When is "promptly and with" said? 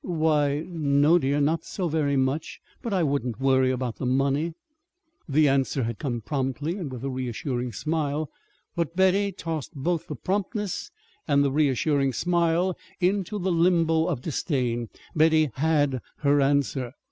6.21-7.03